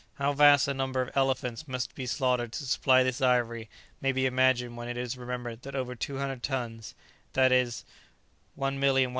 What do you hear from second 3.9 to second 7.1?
may be imagined when it is remembered that over 200 tons,